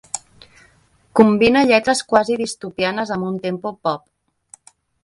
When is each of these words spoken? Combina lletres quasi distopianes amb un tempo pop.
Combina 1.19 1.63
lletres 1.73 2.03
quasi 2.15 2.39
distopianes 2.43 3.13
amb 3.19 3.31
un 3.33 3.41
tempo 3.49 3.79
pop. 3.89 4.13